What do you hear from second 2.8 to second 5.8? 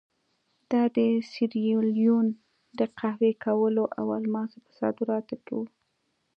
قهوې، کوکو او الماسو په صادراتو کې وو.